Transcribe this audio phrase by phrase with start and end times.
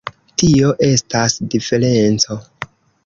[0.43, 2.39] Tio estas diferenco.